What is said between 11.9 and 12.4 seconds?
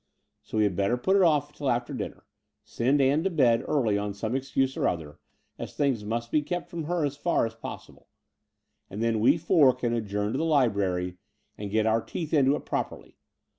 teeth